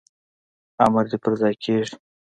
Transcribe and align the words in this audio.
امر 0.85 1.03
دي 1.09 1.17
پرځای 1.23 1.53
کیږي 1.63 1.95